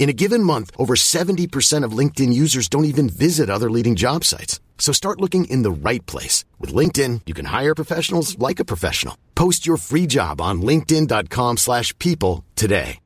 In 0.00 0.08
a 0.08 0.14
given 0.14 0.42
month, 0.42 0.70
over 0.78 0.94
70% 0.96 1.84
of 1.84 1.92
LinkedIn 1.92 2.32
users 2.32 2.68
don't 2.68 2.86
even 2.86 3.10
visit 3.10 3.50
other 3.50 3.70
leading 3.70 3.96
job 3.96 4.24
sites. 4.24 4.58
So 4.78 4.92
start 4.92 5.20
looking 5.20 5.44
in 5.44 5.60
the 5.62 5.70
right 5.70 6.04
place. 6.06 6.46
With 6.58 6.72
LinkedIn, 6.72 7.20
you 7.26 7.34
can 7.34 7.44
hire 7.44 7.74
professionals 7.74 8.38
like 8.38 8.60
a 8.60 8.64
professional. 8.64 9.16
Post 9.34 9.66
your 9.66 9.76
free 9.76 10.06
job 10.06 10.40
on 10.40 10.62
linkedin.com 10.62 11.58
slash 11.58 11.96
people 11.98 12.44
today. 12.56 12.98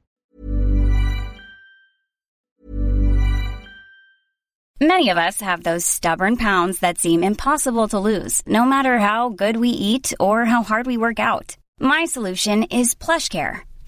Many 4.80 5.08
of 5.08 5.18
us 5.18 5.40
have 5.40 5.62
those 5.62 5.84
stubborn 5.86 6.36
pounds 6.36 6.80
that 6.80 6.98
seem 6.98 7.24
impossible 7.24 7.88
to 7.88 7.98
lose, 7.98 8.42
no 8.46 8.64
matter 8.64 8.98
how 8.98 9.30
good 9.30 9.56
we 9.56 9.70
eat 9.70 10.12
or 10.20 10.44
how 10.44 10.62
hard 10.62 10.86
we 10.86 10.96
work 10.96 11.18
out. 11.18 11.56
My 11.80 12.04
solution 12.04 12.64
is 12.64 12.94
PlushCare. 12.94 13.62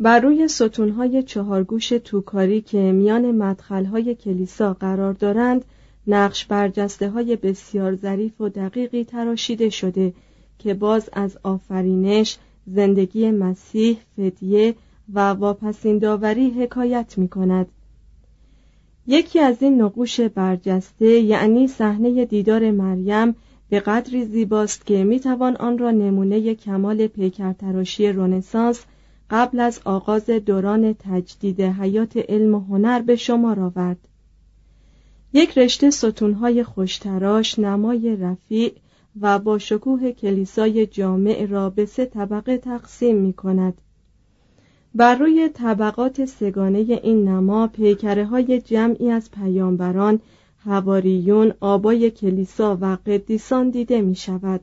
بر 0.00 0.20
روی 0.20 0.48
ستونهای 0.48 1.22
چهارگوش 1.22 1.88
توکاری 1.88 2.60
که 2.60 2.78
میان 2.92 3.30
مدخلهای 3.30 4.14
کلیسا 4.14 4.74
قرار 4.74 5.12
دارند 5.12 5.64
نقش 6.06 6.44
برجسته 6.44 7.10
های 7.10 7.36
بسیار 7.36 7.94
ظریف 7.94 8.40
و 8.40 8.48
دقیقی 8.48 9.04
تراشیده 9.04 9.70
شده 9.70 10.12
که 10.58 10.74
باز 10.74 11.10
از 11.12 11.38
آفرینش، 11.42 12.38
زندگی 12.66 13.30
مسیح، 13.30 13.98
فدیه 14.16 14.74
و 15.14 15.20
واپسین 15.30 15.98
داوری 15.98 16.50
حکایت 16.50 17.14
می 17.18 17.28
کند. 17.28 17.66
یکی 19.06 19.40
از 19.40 19.62
این 19.62 19.82
نقوش 19.82 20.20
برجسته 20.20 21.06
یعنی 21.06 21.68
صحنه 21.68 22.24
دیدار 22.24 22.70
مریم 22.70 23.34
به 23.68 23.80
قدری 23.80 24.24
زیباست 24.24 24.86
که 24.86 25.04
می 25.04 25.20
توان 25.20 25.56
آن 25.56 25.78
را 25.78 25.90
نمونه 25.90 26.54
کمال 26.54 27.06
پیکرتراشی 27.06 28.08
رنسانس 28.08 28.84
قبل 29.30 29.60
از 29.60 29.80
آغاز 29.84 30.30
دوران 30.30 30.92
تجدید 30.98 31.60
حیات 31.60 32.16
علم 32.16 32.54
و 32.54 32.60
هنر 32.60 33.02
به 33.02 33.16
شمار 33.16 33.60
آورد. 33.60 34.08
یک 35.32 35.58
رشته 35.58 35.90
ستونهای 35.90 36.64
خوشتراش 36.64 37.58
نمای 37.58 38.16
رفیع 38.16 38.72
و 39.20 39.38
با 39.38 39.58
شکوه 39.58 40.12
کلیسای 40.12 40.86
جامع 40.86 41.46
را 41.46 41.70
به 41.70 41.86
سه 41.86 42.04
طبقه 42.04 42.58
تقسیم 42.58 43.16
می 43.16 43.32
کند. 43.32 43.80
بر 44.94 45.14
روی 45.14 45.48
طبقات 45.48 46.24
سگانه 46.24 46.78
این 46.78 47.28
نما 47.28 47.66
پیکره 47.66 48.26
های 48.26 48.60
جمعی 48.60 49.10
از 49.10 49.30
پیامبران، 49.30 50.20
هواریون، 50.58 51.52
آبای 51.60 52.10
کلیسا 52.10 52.78
و 52.80 52.98
قدیسان 53.06 53.70
دیده 53.70 54.00
می 54.00 54.14
شود. 54.14 54.60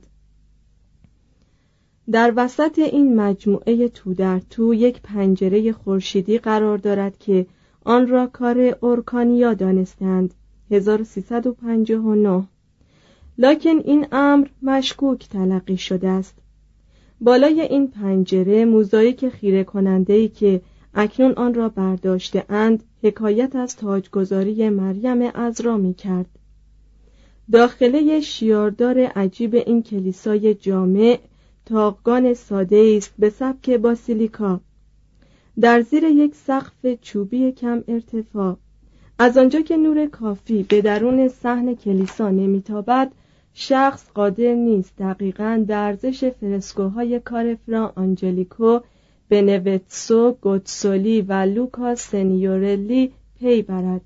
در 2.10 2.32
وسط 2.36 2.78
این 2.78 3.16
مجموعه 3.20 3.88
تو 3.88 4.14
در 4.14 4.40
تو 4.50 4.74
یک 4.74 5.00
پنجره 5.02 5.72
خورشیدی 5.72 6.38
قرار 6.38 6.78
دارد 6.78 7.18
که 7.18 7.46
آن 7.84 8.08
را 8.08 8.26
کار 8.26 8.76
اورکانیا 8.80 9.54
دانستند 9.54 10.34
1359 10.70 12.44
لکن 13.38 13.78
این 13.84 14.06
امر 14.12 14.46
مشکوک 14.62 15.28
تلقی 15.28 15.76
شده 15.76 16.08
است. 16.08 16.34
بالای 17.20 17.60
این 17.60 17.88
پنجره 17.88 18.64
موزاییک 18.64 19.28
خیره 19.28 19.64
کننده 19.64 20.28
که 20.28 20.60
اکنون 20.94 21.32
آن 21.32 21.54
را 21.54 21.68
برداشته 21.68 22.44
اند 22.48 22.82
حکایت 23.02 23.56
از 23.56 23.76
تاجگذاری 23.76 24.68
مریم 24.68 25.22
عذرا 25.22 25.76
می 25.76 25.94
کرد. 25.94 26.26
داخله 27.52 28.20
شیاردار 28.20 28.98
عجیب 28.98 29.54
این 29.54 29.82
کلیسای 29.82 30.54
جامع 30.54 31.18
تاقگان 31.66 32.34
ساده 32.34 32.94
است 32.96 33.14
به 33.18 33.30
سبک 33.30 33.70
باسیلیکا. 33.70 34.60
در 35.60 35.80
زیر 35.80 36.04
یک 36.04 36.34
سقف 36.34 36.94
چوبی 37.02 37.52
کم 37.52 37.84
ارتفاع. 37.88 38.56
از 39.18 39.38
آنجا 39.38 39.60
که 39.60 39.76
نور 39.76 40.06
کافی 40.06 40.62
به 40.62 40.82
درون 40.82 41.28
صحن 41.28 41.74
کلیسا 41.74 42.30
نمیتابد 42.30 43.12
شخص 43.54 44.10
قادر 44.14 44.54
نیست 44.54 44.92
دقیقا 44.98 45.64
در 45.68 45.86
ارزش 45.86 46.24
فرسکوهای 46.24 47.20
کار 47.20 47.54
فرا 47.54 47.92
آنجلیکو 47.96 48.78
بنوتسو 49.28 50.32
گوتسولی 50.40 51.22
و 51.22 51.32
لوکا 51.32 51.94
سنیورلی 51.94 53.12
پی 53.40 53.62
برد. 53.62 54.00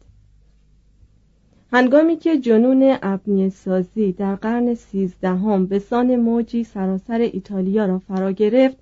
هنگامی 1.73 2.17
که 2.17 2.39
جنون 2.39 2.99
ابنیه 3.03 3.51
سازی 3.51 4.13
در 4.13 4.35
قرن 4.35 4.75
سیزدهم 4.75 5.67
به 5.67 5.79
سان 5.79 6.17
موجی 6.17 6.65
سراسر 6.65 7.19
ایتالیا 7.19 7.87
را 7.87 7.99
فرا 7.99 8.33
گرفت 8.33 8.77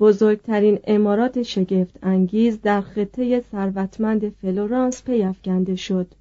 بزرگترین 0.00 0.78
عمارات 0.84 1.42
شگفت 1.42 1.98
انگیز 2.02 2.60
در 2.60 2.80
خطه 2.80 3.40
ثروتمند 3.40 4.28
فلورانس 4.28 5.04
پیافکنده 5.04 5.76
شد. 5.76 6.14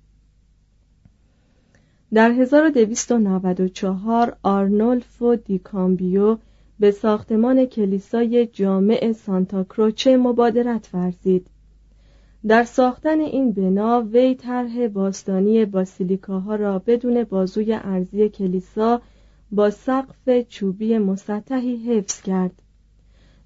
در 2.14 2.32
1294 2.32 4.38
آرنولفو 4.44 5.36
دی 5.36 5.60
کامبیو 5.60 6.38
به 6.80 6.92
ساختمان 6.92 7.66
کلیسای 7.66 8.46
جامع 8.46 9.12
سانتا 9.12 9.64
کروچه 9.64 10.18
مبادرت 10.18 10.90
ورزید. 10.94 11.48
در 12.48 12.64
ساختن 12.64 13.20
این 13.20 13.52
بنا 13.52 14.02
وی 14.02 14.36
طرح 14.36 14.88
باستانی 14.88 15.66
باسیلیکاها 15.66 16.56
را 16.56 16.80
بدون 16.80 17.24
بازوی 17.24 17.74
ارزی 17.74 18.30
کلیسا 18.30 19.02
با 19.52 19.70
سقف 19.70 20.42
چوبی 20.50 20.98
مسطحی 20.98 21.76
حفظ 21.78 22.22
کرد. 22.22 22.52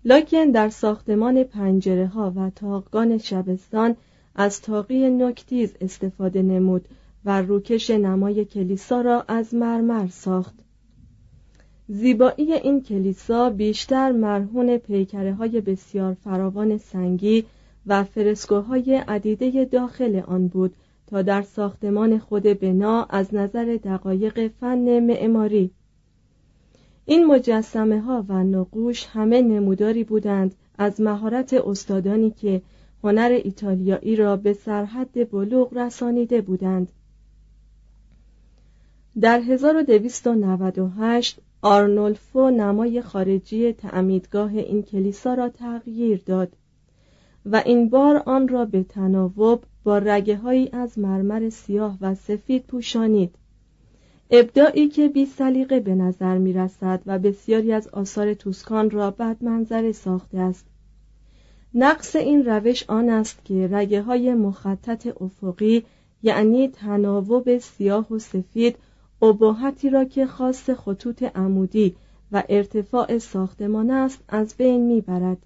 لاکن 0.05 0.51
در 0.51 0.69
ساختمان 0.69 1.43
پنجره 1.43 2.07
ها 2.07 2.33
و 2.35 2.49
تاقگان 2.49 3.17
شبستان 3.17 3.95
از 4.35 4.61
تاقی 4.61 5.09
نکتیز 5.09 5.75
استفاده 5.81 6.41
نمود 6.41 6.85
و 7.25 7.41
روکش 7.41 7.89
نمای 7.89 8.45
کلیسا 8.45 9.01
را 9.01 9.25
از 9.27 9.53
مرمر 9.53 10.07
ساخت. 10.07 10.55
زیبایی 11.87 12.53
این 12.53 12.83
کلیسا 12.83 13.49
بیشتر 13.49 14.11
مرهون 14.11 14.77
پیکره 14.77 15.33
های 15.33 15.61
بسیار 15.61 16.13
فراوان 16.13 16.77
سنگی 16.77 17.45
و 17.87 18.03
فرسکوهای 18.03 18.95
عدیده 18.95 19.65
داخل 19.65 20.21
آن 20.27 20.47
بود 20.47 20.75
تا 21.07 21.21
در 21.21 21.41
ساختمان 21.41 22.19
خود 22.19 22.43
بنا 22.43 23.03
از 23.03 23.33
نظر 23.33 23.79
دقایق 23.83 24.47
فن 24.47 24.99
معماری. 24.99 25.71
این 27.05 27.25
مجسمه 27.25 28.01
ها 28.01 28.25
و 28.29 28.43
نقوش 28.43 29.05
همه 29.05 29.41
نموداری 29.41 30.03
بودند 30.03 30.55
از 30.77 31.01
مهارت 31.01 31.53
استادانی 31.53 32.31
که 32.31 32.61
هنر 33.03 33.39
ایتالیایی 33.43 34.15
را 34.15 34.35
به 34.35 34.53
سرحد 34.53 35.31
بلوغ 35.31 35.77
رسانیده 35.77 36.41
بودند. 36.41 36.91
در 39.21 39.39
1298 39.39 41.39
آرنولفو 41.61 42.49
نمای 42.49 43.01
خارجی 43.01 43.73
تعمیدگاه 43.73 44.51
این 44.51 44.83
کلیسا 44.83 45.33
را 45.33 45.49
تغییر 45.49 46.21
داد. 46.25 46.55
و 47.45 47.63
این 47.65 47.89
بار 47.89 48.23
آن 48.25 48.47
را 48.47 48.65
به 48.65 48.83
تناوب 48.83 49.63
با 49.83 49.97
رگه 49.97 50.37
هایی 50.37 50.69
از 50.73 50.99
مرمر 50.99 51.49
سیاه 51.49 51.97
و 52.01 52.15
سفید 52.15 52.63
پوشانید. 52.63 53.35
ابداعی 54.31 54.87
که 54.87 55.07
بی 55.07 55.25
سلیقه 55.25 55.79
به 55.79 55.95
نظر 55.95 56.37
می 56.37 56.53
رسد 56.53 57.01
و 57.05 57.19
بسیاری 57.19 57.73
از 57.73 57.87
آثار 57.87 58.33
توسکان 58.33 58.89
را 58.89 59.11
بد 59.11 59.37
منظره 59.41 59.91
ساخته 59.91 60.39
است. 60.39 60.65
نقص 61.73 62.15
این 62.15 62.45
روش 62.45 62.83
آن 62.87 63.09
است 63.09 63.45
که 63.45 63.69
رگه 63.71 64.01
های 64.01 64.33
مخطط 64.33 65.21
افقی 65.21 65.83
یعنی 66.23 66.67
تناوب 66.67 67.57
سیاه 67.57 68.13
و 68.13 68.19
سفید 68.19 68.75
اباحتی 69.21 69.89
را 69.89 70.05
که 70.05 70.25
خاص 70.25 70.69
خطوط 70.69 71.23
عمودی 71.23 71.95
و 72.31 72.43
ارتفاع 72.49 73.17
ساختمان 73.17 73.91
است 73.91 74.23
از 74.27 74.55
بین 74.57 74.81
می‌برد. 74.81 75.37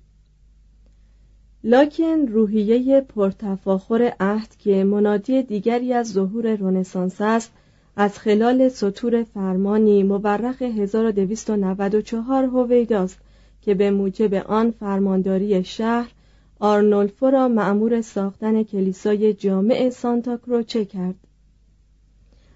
لاکن 1.65 2.27
روحیه 2.27 3.01
پرتفاخر 3.01 4.13
عهد 4.19 4.55
که 4.59 4.83
منادی 4.83 5.43
دیگری 5.43 5.93
از 5.93 6.11
ظهور 6.11 6.55
رنسانس 6.55 7.21
است 7.21 7.51
از 7.95 8.19
خلال 8.19 8.69
سطور 8.69 9.23
فرمانی 9.23 10.03
مورخ 10.03 10.61
1294 10.61 12.43
هویداست 12.43 13.19
که 13.61 13.73
به 13.73 13.91
موجب 13.91 14.33
آن 14.33 14.71
فرمانداری 14.71 15.63
شهر 15.63 16.11
آرنولفو 16.59 17.25
را 17.25 17.47
معمور 17.47 18.01
ساختن 18.01 18.63
کلیسای 18.63 19.33
جامع 19.33 19.89
سانتا 19.89 20.37
کروچه 20.37 20.85
کرد. 20.85 21.15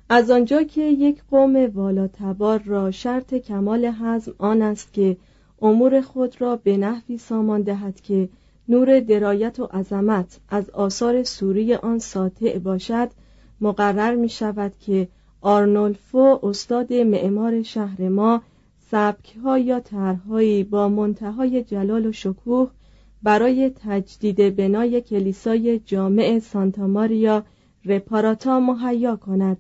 از 0.09 0.31
آنجا 0.31 0.63
که 0.63 0.81
یک 0.81 1.24
قوم 1.31 1.71
والاتبار 1.74 2.59
را 2.65 2.92
شرط 2.92 3.33
کمال 3.33 3.86
حزم 3.86 4.33
آن 4.38 4.62
است 4.62 4.94
که 4.94 5.18
امور 5.62 6.01
خود 6.01 6.42
را 6.42 6.56
به 6.56 6.77
نحوی 6.77 7.18
سامان 7.18 7.62
دهد 7.62 8.01
که 8.01 8.30
نور 8.69 9.00
درایت 9.00 9.60
و 9.60 9.66
عظمت 9.66 10.40
از 10.50 10.69
آثار 10.69 11.24
سوری 11.24 11.74
آن 11.74 12.00
ساطع 12.00 12.60
باشد 12.60 13.10
مقرر 13.62 14.16
می 14.16 14.30
شود 14.30 14.74
که 14.80 15.08
آرنولفو 15.42 16.40
استاد 16.44 16.94
معمار 16.94 17.64
شهر 17.64 18.10
ما 18.10 18.42
سبک 18.92 19.36
یا 19.66 19.80
طرحهایی 19.80 20.64
با 20.64 20.90
منتهای 20.90 21.64
جلال 21.64 22.06
و 22.06 22.12
شکوه 22.12 22.72
برای 23.24 23.69
تجدید 23.69 24.56
بنای 24.56 25.02
کلیسای 25.02 25.80
جامع 25.80 26.40
سانتا 26.40 26.88
ماریا 26.88 27.44
رپاراتا 27.86 28.60
مهیا 28.60 29.16
کند. 29.16 29.58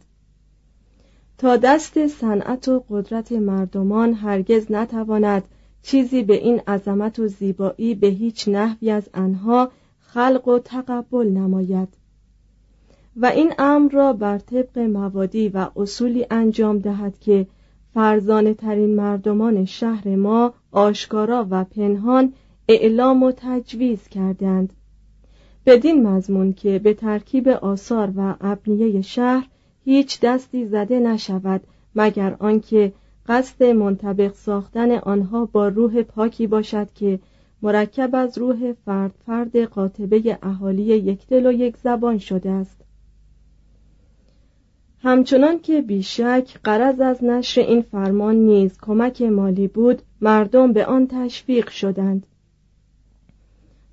تا 1.37 1.57
دست 1.57 2.07
صنعت 2.07 2.67
و 2.67 2.83
قدرت 2.89 3.31
مردمان 3.31 4.13
هرگز 4.13 4.71
نتواند 4.71 5.43
چیزی 5.87 6.23
به 6.23 6.33
این 6.33 6.59
عظمت 6.67 7.19
و 7.19 7.27
زیبایی 7.27 7.95
به 7.95 8.07
هیچ 8.07 8.47
نحوی 8.47 8.91
از 8.91 9.09
آنها 9.13 9.71
خلق 9.99 10.47
و 10.47 10.59
تقبل 10.59 11.27
نماید. 11.27 11.87
و 13.15 13.25
این 13.25 13.53
امر 13.57 13.91
را 13.91 14.13
بر 14.13 14.37
طبق 14.37 14.79
موادی 14.79 15.49
و 15.49 15.69
اصولی 15.75 16.25
انجام 16.31 16.79
دهد 16.79 17.19
که 17.19 17.47
فرزانه 17.93 18.53
ترین 18.53 18.95
مردمان 18.95 19.65
شهر 19.65 20.15
ما 20.15 20.53
آشکارا 20.71 21.47
و 21.49 21.63
پنهان 21.63 22.33
اعلام 22.67 23.23
و 23.23 23.31
تجویز 23.37 24.07
کردند. 24.07 24.73
بدین 25.65 26.07
مضمون 26.07 26.53
که 26.53 26.79
به 26.79 26.93
ترکیب 26.93 27.47
آثار 27.47 28.13
و 28.15 28.35
ابنیه 28.41 29.01
شهر 29.01 29.47
هیچ 29.85 30.19
دستی 30.21 30.65
زده 30.65 30.99
نشود 30.99 31.61
مگر 31.95 32.35
آنکه 32.39 32.93
قصد 33.27 33.63
منطبق 33.63 34.33
ساختن 34.33 34.91
آنها 34.91 35.45
با 35.45 35.67
روح 35.67 36.01
پاکی 36.03 36.47
باشد 36.47 36.93
که 36.93 37.19
مرکب 37.61 38.09
از 38.13 38.37
روح 38.37 38.73
فرد 38.85 39.11
فرد 39.25 39.57
قاطبه 39.57 40.37
اهالی 40.41 40.83
یک 40.83 41.27
دل 41.27 41.45
و 41.45 41.51
یک 41.51 41.77
زبان 41.77 42.17
شده 42.17 42.49
است. 42.49 42.81
همچنان 45.03 45.59
که 45.59 45.81
بیشک 45.81 46.59
قرض 46.63 46.99
از 46.99 47.23
نشر 47.23 47.61
این 47.61 47.81
فرمان 47.81 48.35
نیز 48.35 48.77
کمک 48.81 49.21
مالی 49.21 49.67
بود 49.67 50.01
مردم 50.21 50.73
به 50.73 50.85
آن 50.85 51.07
تشویق 51.07 51.69
شدند. 51.69 52.25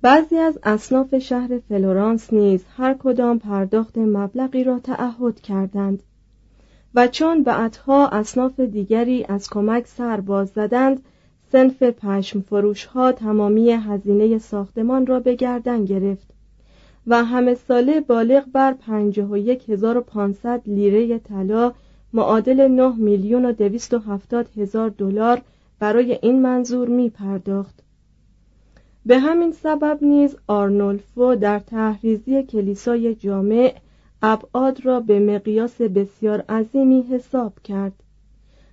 بعضی 0.01 0.37
از 0.37 0.59
اصناف 0.63 1.17
شهر 1.17 1.59
فلورانس 1.59 2.33
نیز 2.33 2.65
هر 2.77 2.93
کدام 2.93 3.39
پرداخت 3.39 3.97
مبلغی 3.97 4.63
را 4.63 4.79
تعهد 4.79 5.41
کردند. 5.41 6.03
و 6.95 7.07
چون 7.07 7.43
بعدها 7.43 8.07
اصناف 8.07 8.59
دیگری 8.59 9.25
از 9.29 9.49
کمک 9.49 9.87
سر 9.87 10.21
باز 10.21 10.49
زدند 10.49 11.03
سنف 11.51 11.83
پشم 11.83 12.41
فروش 12.41 12.85
ها 12.85 13.11
تمامی 13.11 13.71
هزینه 13.71 14.37
ساختمان 14.37 15.05
را 15.05 15.19
به 15.19 15.35
گردن 15.35 15.85
گرفت 15.85 16.27
و 17.07 17.23
همه 17.23 17.53
ساله 17.53 18.01
بالغ 18.01 18.45
بر 18.53 18.73
پنجه 18.73 19.23
و 19.23 19.37
یک 19.37 19.69
هزار 19.69 19.97
و 19.97 20.01
پانصد 20.01 20.61
لیره 20.65 21.17
طلا 21.19 21.73
معادل 22.13 22.67
نه 22.67 22.95
میلیون 22.95 23.45
و 23.45 23.51
دویست 23.51 23.93
و 23.93 23.99
هفتاد 23.99 24.49
هزار 24.57 24.89
دلار 24.89 25.41
برای 25.79 26.19
این 26.21 26.41
منظور 26.41 26.87
می 26.87 27.09
پرداخت 27.09 27.79
به 29.05 29.19
همین 29.19 29.51
سبب 29.51 29.97
نیز 30.01 30.35
آرنولفو 30.47 31.35
در 31.35 31.59
تحریزی 31.59 32.43
کلیسای 32.43 33.15
جامع 33.15 33.73
ابعاد 34.27 34.85
را 34.85 34.99
به 34.99 35.19
مقیاس 35.19 35.81
بسیار 35.81 36.41
عظیمی 36.41 37.01
حساب 37.01 37.53
کرد. 37.63 37.93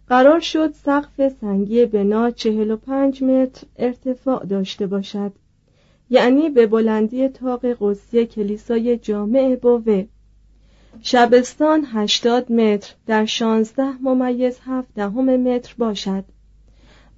قرار 0.08 0.40
شد 0.40 0.72
سقف 0.72 1.28
سنگی 1.40 1.86
بنا 1.86 2.30
چهل 2.30 2.70
و 2.70 2.76
پنج 2.76 3.24
متر 3.24 3.66
ارتفاع 3.76 4.46
داشته 4.46 4.86
باشد. 4.86 5.32
یعنی 6.10 6.50
به 6.50 6.66
بلندی 6.66 7.28
تاق 7.28 7.66
قدسی 7.80 8.26
کلیسای 8.26 8.96
جامع 8.96 9.56
بوه. 9.56 10.04
شبستان 11.02 11.86
هشتاد 11.92 12.52
متر 12.52 12.94
در 13.06 13.24
شانزده 13.24 14.02
ممیز 14.02 14.58
هفت 14.64 14.94
دهم 14.94 15.36
متر 15.36 15.74
باشد 15.78 16.24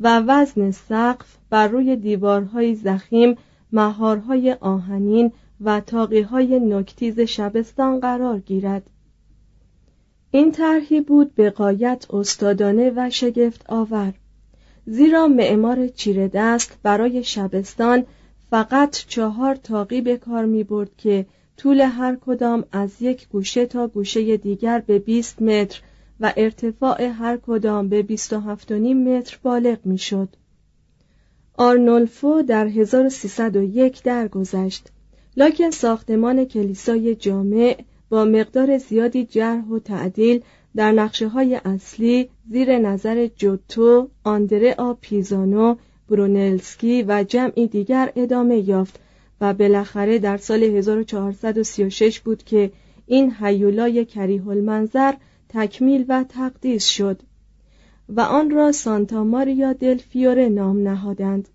و 0.00 0.20
وزن 0.26 0.70
سقف 0.70 1.36
بر 1.50 1.68
روی 1.68 1.96
دیوارهای 1.96 2.74
زخیم 2.74 3.36
مهارهای 3.72 4.52
آهنین 4.52 5.32
و 5.64 5.80
تاقیهای 5.80 6.60
نکتیز 6.60 7.20
شبستان 7.20 8.00
قرار 8.00 8.38
گیرد 8.38 8.90
این 10.30 10.52
طرحی 10.52 11.00
بود 11.00 11.34
به 11.34 11.50
قایت 11.50 12.06
استادانه 12.10 12.92
و 12.96 13.10
شگفت 13.10 13.64
آور 13.68 14.14
زیرا 14.86 15.28
معمار 15.28 15.88
چیره 15.88 16.28
دست 16.28 16.78
برای 16.82 17.24
شبستان 17.24 18.04
فقط 18.50 19.04
چهار 19.08 19.54
تاقی 19.54 20.00
به 20.00 20.16
کار 20.16 20.44
می 20.44 20.64
برد 20.64 20.90
که 20.96 21.26
طول 21.56 21.80
هر 21.80 22.16
کدام 22.16 22.64
از 22.72 23.02
یک 23.02 23.28
گوشه 23.28 23.66
تا 23.66 23.86
گوشه 23.86 24.36
دیگر 24.36 24.78
به 24.86 24.98
20 24.98 25.42
متر 25.42 25.80
و 26.20 26.32
ارتفاع 26.36 27.02
هر 27.02 27.36
کدام 27.36 27.88
به 27.88 28.02
27.5 28.02 28.72
متر 28.72 29.38
بالغ 29.42 29.78
می 29.84 29.98
شد. 29.98 30.28
آرنولفو 31.56 32.42
در 32.42 32.66
1301 32.66 34.02
درگذشت 34.02 34.88
لکن 35.36 35.70
ساختمان 35.70 36.44
کلیسای 36.44 37.14
جامع 37.14 37.76
با 38.08 38.24
مقدار 38.24 38.78
زیادی 38.78 39.24
جرح 39.24 39.68
و 39.68 39.78
تعدیل 39.78 40.40
در 40.76 40.92
نقشه 40.92 41.28
های 41.28 41.60
اصلی 41.64 42.28
زیر 42.50 42.78
نظر 42.78 43.26
جوتو، 43.26 44.08
آندره 44.24 44.74
آ 44.78 44.92
پیزانو، 45.00 45.76
برونلسکی 46.08 47.02
و 47.02 47.24
جمعی 47.28 47.66
دیگر 47.66 48.12
ادامه 48.16 48.68
یافت 48.68 49.00
و 49.40 49.54
بالاخره 49.54 50.18
در 50.18 50.36
سال 50.36 50.62
1436 50.62 52.20
بود 52.20 52.42
که 52.42 52.72
این 53.06 53.32
هیولای 53.40 54.04
کریه 54.04 54.48
المنظر 54.48 55.14
تکمیل 55.48 56.04
و 56.08 56.24
تقدیس 56.28 56.86
شد 56.86 57.22
و 58.08 58.20
آن 58.20 58.50
را 58.50 58.72
سانتا 58.72 59.24
ماریا 59.24 59.72
دل 59.72 59.96
فیوره 59.96 60.48
نام 60.48 60.88
نهادند. 60.88 61.48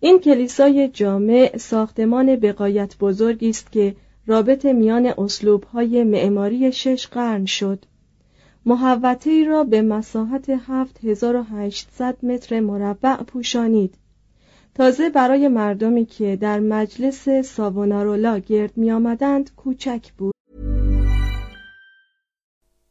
این 0.00 0.18
کلیسای 0.18 0.88
جامع 0.88 1.56
ساختمان 1.56 2.36
بقایت 2.36 2.98
بزرگی 2.98 3.48
است 3.48 3.72
که 3.72 3.96
رابط 4.26 4.64
میان 4.64 5.06
اسلوبهای 5.06 6.04
معماری 6.04 6.72
شش 6.72 7.06
قرن 7.06 7.44
شد. 7.44 7.84
محوطه 8.66 9.30
ای 9.30 9.44
را 9.44 9.64
به 9.64 9.82
مساحت 9.82 10.50
7800 10.66 12.24
متر 12.24 12.60
مربع 12.60 13.16
پوشانید. 13.16 13.94
تازه 14.74 15.10
برای 15.10 15.48
مردمی 15.48 16.04
که 16.04 16.36
در 16.36 16.60
مجلس 16.60 17.28
ساونارولا 17.28 18.38
گرد 18.38 18.76
می 18.76 18.90
آمدند 18.90 19.50
کوچک 19.56 20.12
بود. 20.18 20.36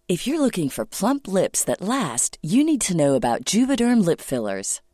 If 0.07 0.27
you're 0.27 0.39
looking 0.39 0.69
for 0.69 0.85
plump 0.85 1.27
lips 1.27 1.63
that 1.63 1.81
last, 1.81 2.38
you 2.43 2.63
need 2.63 2.81
to 2.81 2.95
know 2.95 3.15
about 3.15 3.43
Juvederm 3.43 4.05
lip 4.05 4.21
fillers. 4.21 4.81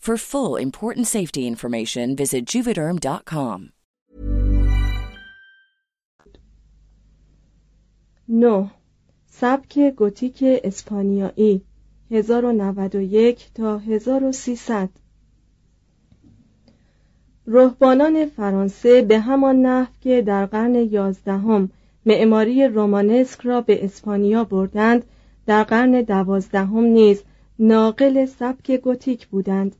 For 0.00 0.16
full 0.16 0.56
important 0.56 1.06
safety 1.06 1.46
information, 1.46 2.16
visit 2.16 2.46
juvederm.com. 2.46 3.72
9. 8.28 8.70
سبک 9.26 9.78
گوتیک 9.96 10.44
اسپانیایی 10.64 11.62
1091 12.10 13.52
تا 13.54 13.78
1300 13.78 14.88
رهبانان 17.46 18.26
فرانسه 18.26 19.02
به 19.02 19.18
همان 19.18 19.56
نحو 19.56 19.92
که 20.00 20.22
در 20.22 20.46
قرن 20.46 20.74
یازدهم 20.74 21.70
معماری 22.06 22.66
رومانسک 22.66 23.40
را 23.40 23.60
به 23.60 23.84
اسپانیا 23.84 24.44
بردند 24.44 25.04
در 25.46 25.64
قرن 25.64 26.02
دوازدهم 26.02 26.84
نیز 26.84 27.22
ناقل 27.58 28.26
سبک 28.26 28.70
گوتیک 28.70 29.26
بودند 29.26 29.76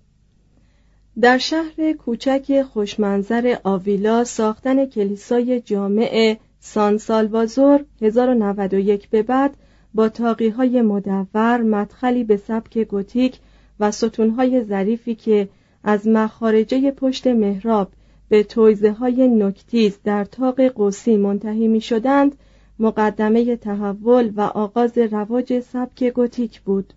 در 1.21 1.39
شهر 1.39 1.93
کوچک 1.93 2.63
خوشمنظر 2.63 3.57
آویلا 3.65 4.25
ساختن 4.25 4.87
کلیسای 4.87 5.61
جامع 5.61 6.37
سان 6.61 6.99
سالوازور 6.99 7.85
1091 8.03 9.09
به 9.09 9.23
بعد 9.23 9.57
با 9.95 10.09
تاقی 10.09 10.49
های 10.49 10.83
مدور 10.83 11.63
مدخلی 11.63 12.25
به 12.25 12.37
سبک 12.37 12.79
گوتیک 12.79 13.39
و 13.81 13.91
ستونهای 13.91 14.65
ظریفی 14.65 15.15
که 15.15 15.49
از 15.85 16.09
مخارجه 16.09 16.91
پشت 16.91 17.27
محراب 17.27 17.93
به 18.29 18.43
تویزه 18.43 18.93
های 18.93 19.29
نکتیز 19.29 19.99
در 20.05 20.25
تاق 20.25 20.61
قوسی 20.61 21.17
منتهی 21.17 21.69
می 21.69 21.81
شدند 21.81 22.37
مقدمه 22.79 23.57
تحول 23.57 24.33
و 24.37 24.41
آغاز 24.41 24.99
رواج 24.99 25.61
سبک 25.61 26.05
گوتیک 26.05 26.61
بود. 26.61 26.93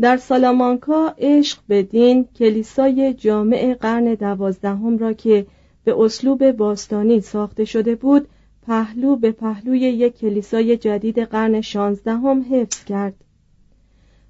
در 0.00 0.16
سالامانکا 0.16 1.14
عشق 1.18 1.58
به 1.68 1.82
دین 1.82 2.28
کلیسای 2.38 3.14
جامع 3.14 3.74
قرن 3.80 4.14
دوازدهم 4.14 4.98
را 4.98 5.12
که 5.12 5.46
به 5.84 6.00
اسلوب 6.00 6.52
باستانی 6.52 7.20
ساخته 7.20 7.64
شده 7.64 7.94
بود 7.94 8.28
پهلو 8.66 9.16
به 9.16 9.32
پهلوی 9.32 9.78
یک 9.80 10.18
کلیسای 10.18 10.76
جدید 10.76 11.18
قرن 11.18 11.60
شانزدهم 11.60 12.44
حفظ 12.50 12.84
کرد 12.84 13.14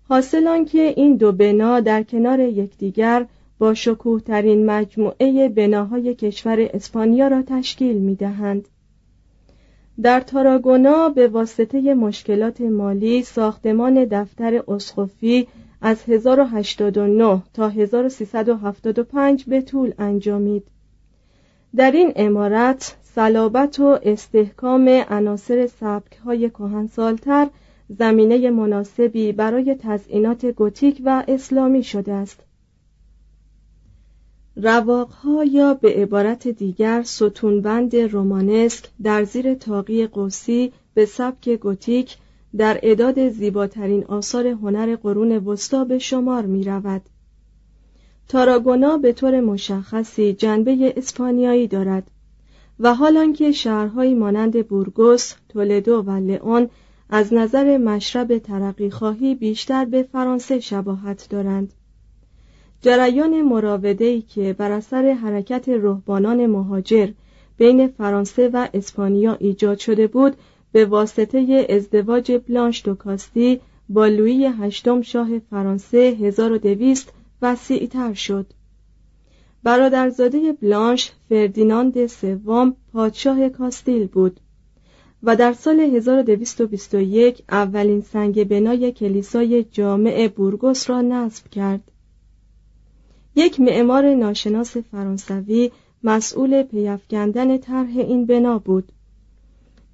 حاصل 0.09 0.64
که 0.64 0.95
این 0.97 1.17
دو 1.17 1.33
بنا 1.33 1.81
در 1.81 2.02
کنار 2.02 2.40
یکدیگر 2.40 3.26
با 3.59 3.75
شکوه 3.75 4.21
ترین 4.21 4.67
مجموعه 4.67 5.49
بناهای 5.49 6.14
کشور 6.14 6.69
اسپانیا 6.75 7.29
را 7.29 7.43
تشکیل 7.43 7.97
می 7.97 8.14
دهند. 8.14 8.69
در 10.02 10.21
تاراگونا 10.21 11.09
به 11.09 11.28
واسطه 11.28 11.95
مشکلات 11.95 12.61
مالی 12.61 13.23
ساختمان 13.23 14.04
دفتر 14.04 14.62
اسقفی 14.69 15.49
از 15.80 16.02
1089 16.09 17.42
تا 17.54 17.69
1375 17.69 19.45
به 19.45 19.62
طول 19.62 19.92
انجامید. 19.99 20.62
در 21.76 21.90
این 21.90 22.12
امارت 22.16 22.97
صلابت 23.02 23.80
و 23.80 23.99
استحکام 24.02 24.88
عناصر 24.88 25.66
سبک 25.66 26.16
های 26.25 26.50
کهنسالتر 26.50 27.49
زمینه 27.99 28.50
مناسبی 28.50 29.33
برای 29.33 29.75
تزئینات 29.75 30.47
گوتیک 30.47 31.02
و 31.04 31.25
اسلامی 31.28 31.83
شده 31.83 32.12
است. 32.12 32.40
رواقها 34.57 35.45
یا 35.45 35.75
به 35.75 35.95
عبارت 35.95 36.49
دیگر 36.49 37.02
ستونبند 37.02 37.97
رومانسک 37.97 38.85
در 39.02 39.25
زیر 39.25 39.54
تاقی 39.54 40.07
قوسی 40.07 40.73
به 40.95 41.07
سبک 41.07 41.49
گوتیک 41.49 42.16
در 42.57 42.80
اداد 42.83 43.28
زیباترین 43.28 44.04
آثار 44.04 44.47
هنر 44.47 44.97
قرون 44.97 45.33
وسطا 45.33 45.85
به 45.85 45.99
شمار 45.99 46.47
می 46.47 46.64
رود. 46.64 47.02
تاراگونا 48.28 48.97
به 48.97 49.12
طور 49.12 49.40
مشخصی 49.40 50.33
جنبه 50.33 50.95
اسپانیایی 50.97 51.69
دارد 51.69 52.11
و 52.80 52.95
حال 52.95 53.33
که 53.33 53.52
شهرهایی 53.52 54.14
مانند 54.14 54.69
بورگوس، 54.69 55.35
تولدو 55.49 56.02
و 56.02 56.11
لئون 56.11 56.69
از 57.11 57.35
نظر 57.35 57.78
مشرب 57.78 58.38
ترقی 58.38 58.90
خواهی 58.90 59.35
بیشتر 59.35 59.85
به 59.85 60.02
فرانسه 60.02 60.61
شباهت 60.61 61.26
دارند. 61.30 61.73
جریان 62.82 63.42
مراوده‌ای 63.42 64.22
که 64.22 64.52
بر 64.52 64.72
اثر 64.72 65.12
حرکت 65.12 65.68
رهبانان 65.68 66.46
مهاجر 66.46 67.08
بین 67.58 67.88
فرانسه 67.88 68.49
و 68.49 68.68
اسپانیا 68.75 69.34
ایجاد 69.34 69.78
شده 69.78 70.06
بود 70.06 70.37
به 70.72 70.84
واسطه 70.84 71.66
ازدواج 71.70 72.40
بلانش 72.49 72.84
دوکاستی 72.84 73.60
با 73.88 74.06
لویی 74.06 74.46
هشتم 74.46 75.02
شاه 75.02 75.38
فرانسه 75.38 75.99
1200 75.99 77.12
وسیعتر 77.42 78.14
شد. 78.14 78.46
برادرزاده 79.62 80.52
بلانش 80.52 81.12
فردیناند 81.28 82.06
سوم 82.06 82.76
پادشاه 82.92 83.49
کاستیل 83.49 84.06
بود 84.06 84.40
و 85.22 85.37
در 85.37 85.52
سال 85.52 85.80
1221 85.80 87.42
اولین 87.50 88.00
سنگ 88.00 88.49
بنای 88.49 88.92
کلیسای 88.92 89.64
جامع 89.64 90.28
بورگوس 90.28 90.90
را 90.90 91.00
نصب 91.00 91.49
کرد. 91.49 91.89
یک 93.37 93.60
معمار 93.60 94.14
ناشناس 94.14 94.76
فرانسوی 94.76 95.70
مسئول 96.04 96.62
پیافکندن 96.62 97.58
طرح 97.58 97.99
این 97.99 98.26
بنا 98.26 98.58
بود. 98.58 98.92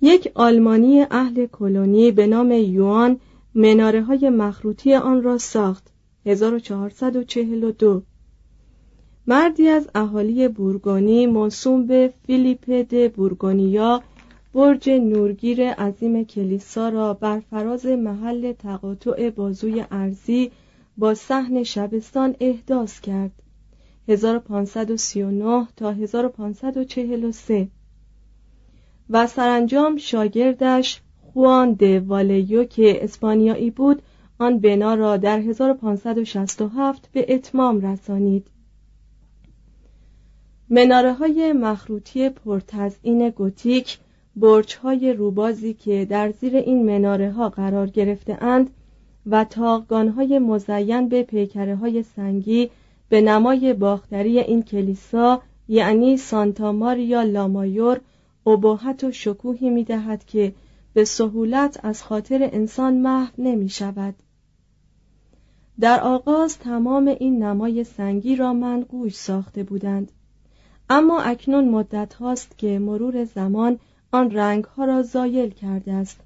یک 0.01 0.33
آلمانی 0.35 1.07
اهل 1.11 1.47
کلونی 1.47 2.13
به 2.13 2.27
نام 2.27 2.53
یوان 2.53 3.21
مناره 3.55 4.03
های 4.03 4.31
مخروطی 4.31 4.95
آن 4.95 5.23
را 5.23 5.39
ساخت. 5.39 5.91
1442 6.27 8.03
مردی 9.27 9.69
از 9.69 9.89
اهالی 9.95 10.49
بورگونی 10.49 11.27
موسوم 11.27 11.87
به 11.87 12.13
فیلیپ 12.27 12.71
د 12.71 13.13
بورگونیا 13.13 14.03
برج 14.55 14.91
نورگیر 14.91 15.73
عظیم 15.73 16.25
کلیسا 16.25 16.89
را 16.89 17.15
بر 17.15 17.41
فراز 17.51 17.87
محل 17.87 18.53
تقاطع 18.53 19.31
بازوی 19.31 19.85
ارزی 19.91 20.51
با 20.97 21.15
صحن 21.15 21.63
شبستان 21.63 22.37
احداث 22.41 23.01
کرد. 23.01 23.43
1539 24.09 25.69
تا 25.77 25.91
1543 25.91 27.69
و 29.11 29.27
سرانجام 29.27 29.97
شاگردش 29.97 31.01
خوان 31.33 31.73
د 31.73 31.83
والیو 31.83 32.65
که 32.65 33.05
اسپانیایی 33.05 33.71
بود 33.71 34.03
آن 34.39 34.59
بنا 34.59 34.95
را 34.95 35.17
در 35.17 35.39
1567 35.39 37.09
به 37.13 37.27
اتمام 37.29 37.81
رسانید. 37.81 38.47
مناره 40.71 41.13
های 41.13 41.53
مخروطی 41.53 42.29
پرتزئین 42.29 43.31
گوتیک 43.31 43.99
برج 44.37 44.77
های 44.77 45.13
روبازی 45.13 45.75
که 45.75 46.05
در 46.05 46.31
زیر 46.31 46.57
این 46.57 46.87
مناره 46.87 47.31
ها 47.31 47.49
قرار 47.49 47.87
گرفته 47.87 48.45
اند 48.45 48.71
و 49.27 49.45
تاقگان 49.45 50.09
های 50.09 50.39
مزین 50.39 51.09
به 51.09 51.23
پیکره 51.23 51.77
های 51.77 52.03
سنگی 52.03 52.71
به 53.09 53.21
نمای 53.21 53.73
باختری 53.73 54.39
این 54.39 54.63
کلیسا 54.63 55.43
یعنی 55.69 56.17
سانتا 56.17 56.73
ماریا 56.73 57.23
لامایور 57.23 58.01
ابهت 58.47 59.05
و 59.05 59.13
شکوهی 59.13 59.71
می 59.71 59.85
دهد 59.85 60.25
که 60.25 60.53
به 60.95 61.05
سهولت 61.05 61.81
از 61.83 62.03
خاطر 62.03 62.49
انسان 62.53 62.95
محو 62.95 63.33
نمی 63.39 63.69
شود. 63.69 64.15
در 65.81 66.01
آغاز 66.01 66.59
تمام 66.59 67.09
این 67.09 67.43
نمای 67.43 67.85
سنگی 67.85 68.37
را 68.37 68.53
منقوش 68.53 69.15
ساخته 69.15 69.63
بودند 69.63 70.13
اما 70.91 71.21
اکنون 71.21 71.69
مدت 71.69 72.15
هاست 72.15 72.59
که 72.59 72.79
مرور 72.79 73.25
زمان 73.25 73.79
آن 74.13 74.31
رنگ 74.31 74.65
ها 74.65 74.85
را 74.85 75.03
زایل 75.03 75.51
کرده 75.51 75.93
است 75.93 76.21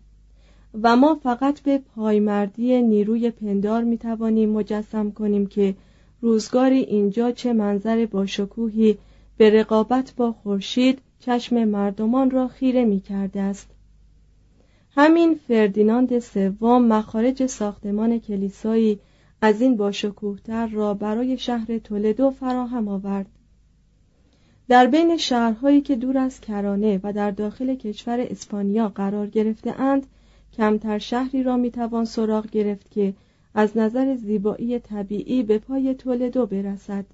و 0.83 0.97
ما 0.97 1.15
فقط 1.15 1.61
به 1.61 1.79
پایمردی 1.79 2.83
نیروی 2.83 3.31
پندار 3.31 3.85
می 3.85 3.99
توانیم 3.99 4.51
مجسم 4.51 5.11
کنیم 5.11 5.47
که 5.47 5.75
روزگاری 6.21 6.79
اینجا 6.79 7.33
چه 7.33 7.53
منظر 7.53 8.07
با 8.07 8.27
شکوهی 8.27 8.99
به 9.37 9.51
رقابت 9.51 10.15
با 10.17 10.33
خورشید 10.33 10.99
چشم 11.21 11.65
مردمان 11.65 12.31
را 12.31 12.49
خیره 12.49 12.85
می 12.85 13.01
کرده 13.01 13.41
است. 13.41 13.71
همین 14.91 15.35
فردیناند 15.35 16.19
سوم 16.19 16.85
مخارج 16.85 17.47
ساختمان 17.47 18.19
کلیسایی 18.19 18.99
از 19.43 19.61
این 19.61 19.77
باشکوهتر 19.77 20.67
را 20.67 20.95
برای 20.95 21.39
شهر 21.39 21.79
تولدو 21.79 22.31
فراهم 22.31 22.89
آورد. 22.89 23.27
در 24.69 24.87
بین 24.87 25.17
شهرهایی 25.17 25.81
که 25.81 25.97
دور 25.97 26.19
از 26.19 26.41
کرانه 26.41 27.01
و 27.03 27.13
در 27.13 27.31
داخل 27.31 27.75
کشور 27.75 28.21
اسپانیا 28.21 28.89
قرار 28.89 29.27
گرفته 29.27 29.81
اند 29.81 30.07
کمتر 30.57 30.99
شهری 30.99 31.43
را 31.43 31.57
می‌توان 31.57 32.05
سراغ 32.05 32.47
گرفت 32.47 32.91
که 32.91 33.15
از 33.55 33.77
نظر 33.77 34.17
زیبایی 34.17 34.79
طبیعی 34.79 35.43
به 35.43 35.59
پای 35.59 35.95
تولدو 35.95 36.47
برسد. 36.47 37.05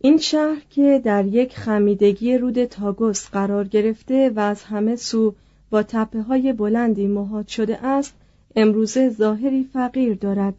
این 0.00 0.18
شهر 0.18 0.62
که 0.70 1.00
در 1.04 1.26
یک 1.26 1.58
خمیدگی 1.58 2.38
رود 2.38 2.64
تاگوس 2.64 3.28
قرار 3.28 3.68
گرفته 3.68 4.30
و 4.30 4.40
از 4.40 4.62
همه 4.62 4.96
سو 4.96 5.34
با 5.70 5.82
تپه 5.82 6.22
های 6.22 6.52
بلندی 6.52 7.06
محاط 7.06 7.46
شده 7.46 7.86
است 7.86 8.14
امروزه 8.56 9.10
ظاهری 9.10 9.68
فقیر 9.72 10.14
دارد. 10.14 10.54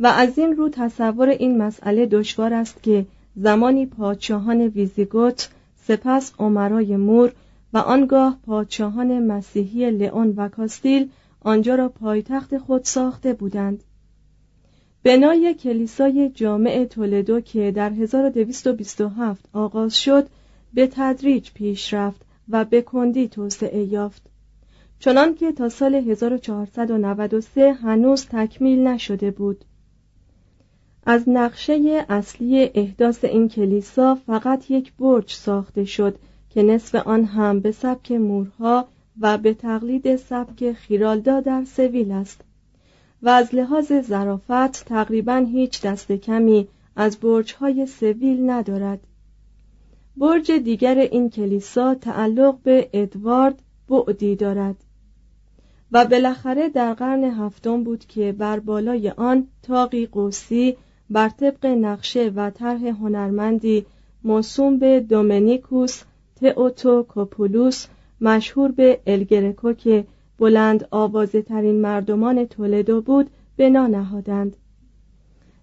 و 0.00 0.06
از 0.06 0.38
این 0.38 0.56
رو 0.56 0.68
تصور 0.68 1.28
این 1.28 1.58
مسئله 1.58 2.06
دشوار 2.06 2.54
است 2.54 2.82
که 2.82 3.06
زمانی 3.36 3.86
پادشاهان 3.86 4.60
ویزیگوت 4.60 5.48
سپس 5.76 6.32
عمرای 6.38 6.96
مور 6.96 7.32
و 7.74 7.78
آنگاه 7.78 8.38
پادشاهان 8.46 9.26
مسیحی 9.26 9.90
لئون 9.90 10.34
و 10.36 10.48
کاستیل 10.48 11.10
آنجا 11.40 11.74
را 11.74 11.88
پایتخت 11.88 12.58
خود 12.58 12.84
ساخته 12.84 13.32
بودند. 13.32 13.84
بنای 15.02 15.54
کلیسای 15.54 16.30
جامع 16.34 16.84
تولدو 16.84 17.40
که 17.40 17.70
در 17.70 17.90
1227 17.90 19.48
آغاز 19.52 19.98
شد 19.98 20.28
به 20.74 20.88
تدریج 20.92 21.50
پیش 21.52 21.94
رفت 21.94 22.22
و 22.48 22.64
به 22.64 22.82
کندی 22.82 23.28
توسعه 23.28 23.84
یافت. 23.84 24.22
چنان 24.98 25.34
که 25.34 25.52
تا 25.52 25.68
سال 25.68 25.94
1493 25.94 27.72
هنوز 27.72 28.26
تکمیل 28.26 28.86
نشده 28.86 29.30
بود. 29.30 29.64
از 31.06 31.28
نقشه 31.28 32.06
اصلی 32.08 32.70
احداث 32.74 33.24
این 33.24 33.48
کلیسا 33.48 34.14
فقط 34.14 34.70
یک 34.70 34.92
برج 34.92 35.32
ساخته 35.32 35.84
شد 35.84 36.18
که 36.54 36.62
نصف 36.62 36.94
آن 36.94 37.24
هم 37.24 37.60
به 37.60 37.72
سبک 37.72 38.12
مورها 38.12 38.88
و 39.20 39.38
به 39.38 39.54
تقلید 39.54 40.16
سبک 40.16 40.72
خیرالدا 40.72 41.40
در 41.40 41.64
سویل 41.64 42.12
است. 42.12 42.40
و 43.22 43.28
از 43.28 43.54
لحاظ 43.54 43.92
ظرافت 44.00 44.84
تقریبا 44.84 45.36
هیچ 45.52 45.82
دست 45.82 46.12
کمی 46.12 46.68
از 46.96 47.16
برجهای 47.16 47.86
سویل 47.86 48.50
ندارد. 48.50 49.00
برج 50.16 50.52
دیگر 50.52 50.98
این 50.98 51.30
کلیسا 51.30 51.94
تعلق 51.94 52.58
به 52.62 52.88
ادوارد 52.92 53.62
بعدی 53.88 54.36
دارد. 54.36 54.76
و 55.92 56.04
بالاخره 56.04 56.68
در 56.68 56.94
قرن 56.94 57.24
هفتم 57.24 57.84
بود 57.84 58.04
که 58.04 58.32
بر 58.32 58.60
بالای 58.60 59.10
آن 59.10 59.46
تاقی 59.62 60.06
قوسی 60.06 60.76
بر 61.10 61.28
طبق 61.28 61.66
نقشه 61.66 62.32
و 62.36 62.50
طرح 62.50 62.86
هنرمندی 62.86 63.86
موسوم 64.24 64.78
به 64.78 65.00
دومنیکوس 65.00 66.02
تئوتو 66.40 67.02
کوپولوس 67.02 67.86
مشهور 68.20 68.72
به 68.72 69.00
الگرکو 69.06 69.72
که 69.72 70.04
بلند 70.38 70.88
آوازه 70.90 71.42
ترین 71.42 71.80
مردمان 71.80 72.44
تولدو 72.46 73.00
بود 73.00 73.30
بنا 73.56 73.86
نهادند. 73.86 74.56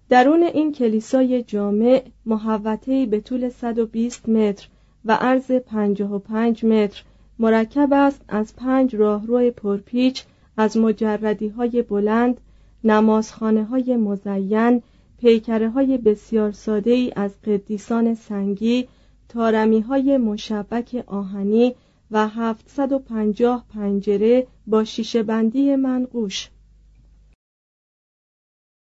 درون 0.08 0.42
این 0.42 0.72
کلیسای 0.72 1.42
جامع 1.42 2.02
محوطه‌ای 2.26 3.06
به 3.06 3.20
طول 3.20 3.48
120 3.48 4.28
متر 4.28 4.68
و 5.04 5.12
عرض 5.12 5.50
55 5.50 6.64
متر 6.64 7.02
مرکب 7.38 7.88
است 7.92 8.20
از 8.28 8.56
پنج 8.56 8.96
راهرو 8.96 9.50
پرپیچ 9.50 10.24
از 10.56 10.76
مجردی 10.76 11.48
های 11.48 11.82
بلند 11.82 12.40
نمازخانه 12.84 13.64
های 13.64 13.96
مزین 13.96 14.82
پیکره 15.18 15.70
های 15.70 15.98
بسیار 15.98 16.52
ساده 16.52 16.90
ای 16.90 17.12
از 17.16 17.42
قدیسان 17.42 18.14
سنگی 18.14 18.88
تارمی 19.32 19.80
های 19.80 20.18
مشبک 20.18 21.04
آهنی 21.06 21.74
و 22.10 22.28
750 22.28 23.64
پنجره 23.74 24.46
با 24.66 24.84
شیشه 24.84 25.22
بندی 25.22 25.76
منقوش. 25.76 26.48